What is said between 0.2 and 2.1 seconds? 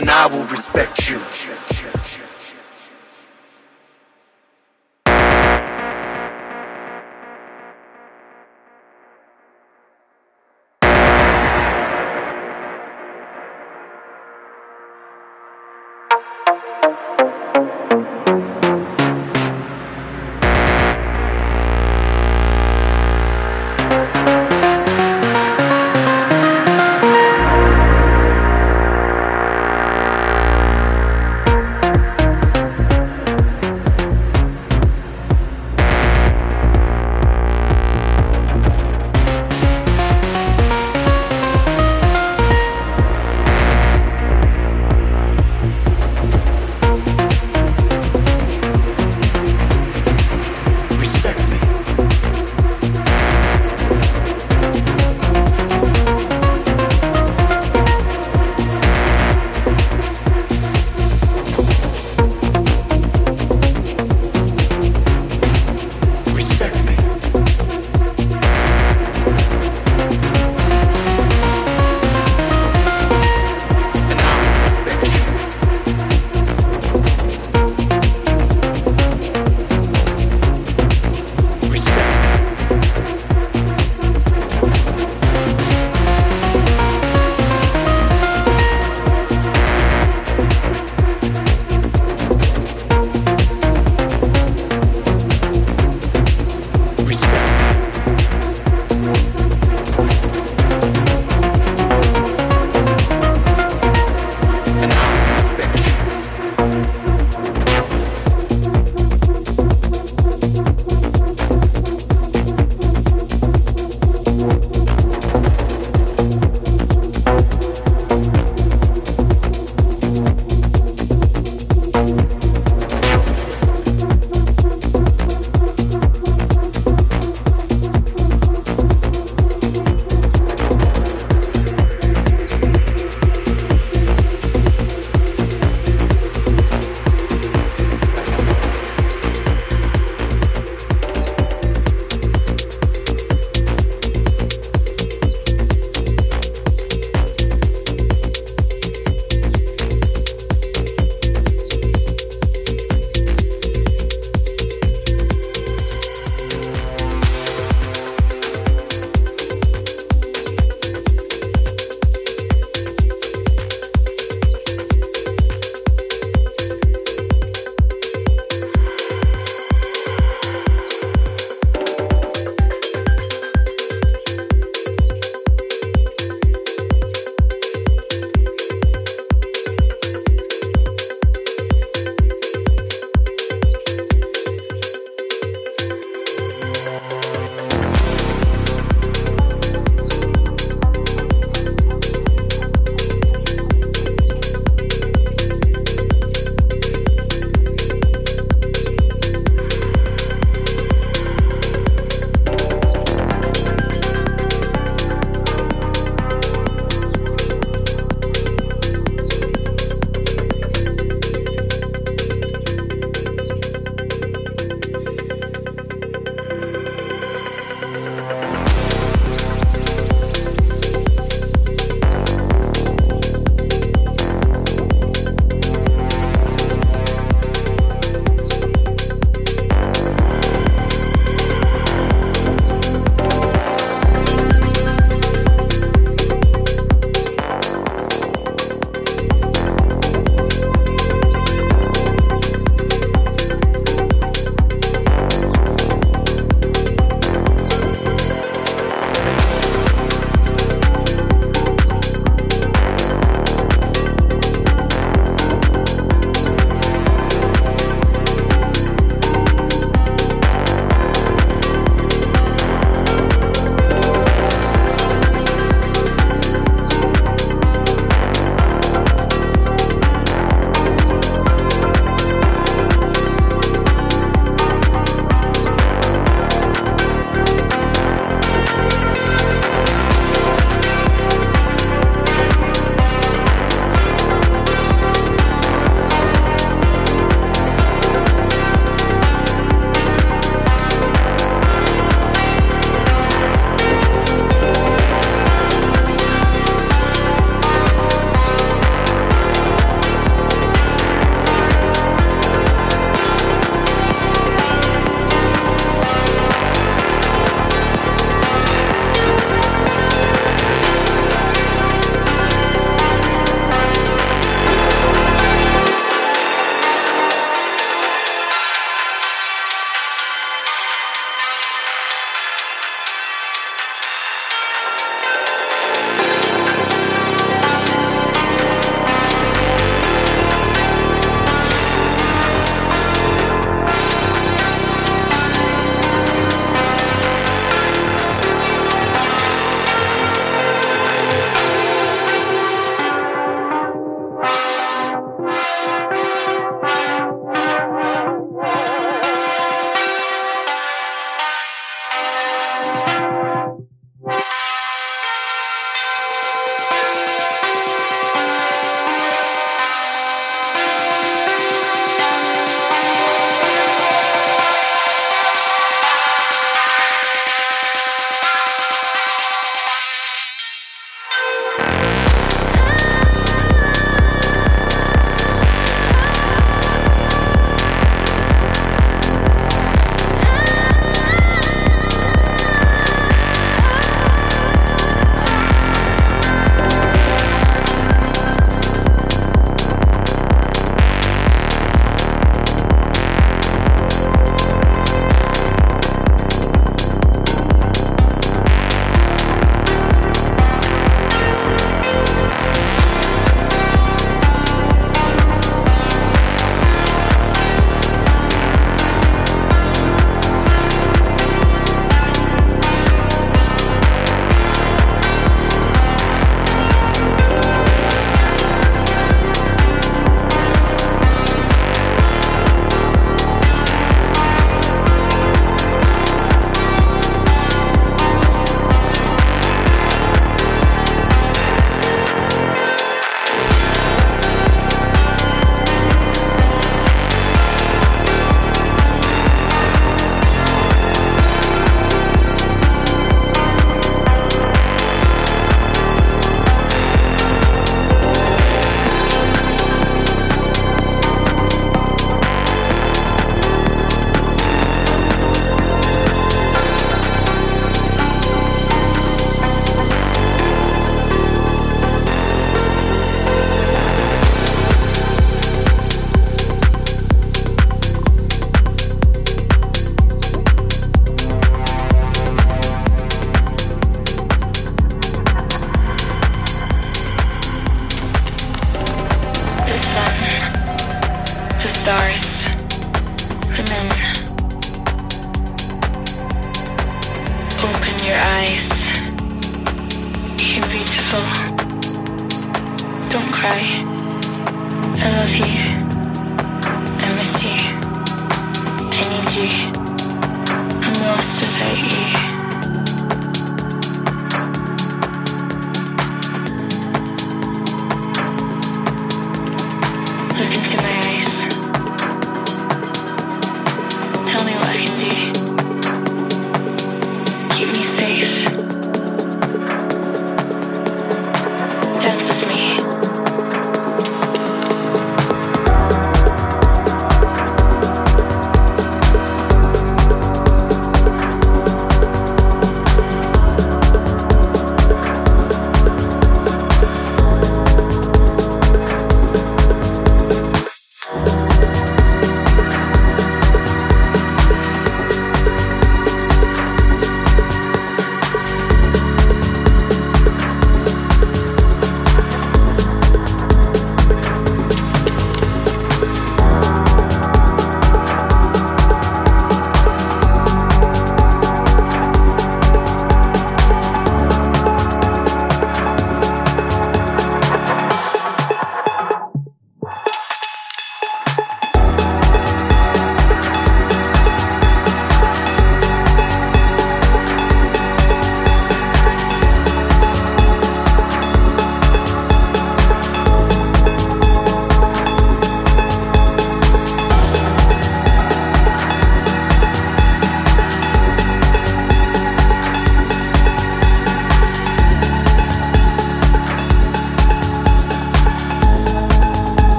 will respect you.